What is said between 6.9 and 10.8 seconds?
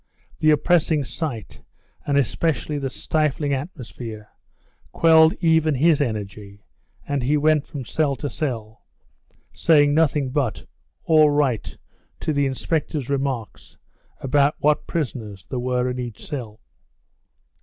and he went from cell to cell, saying nothing but